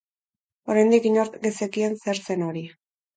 [0.75, 2.65] Oraindik inork ez zekien zer zen hori.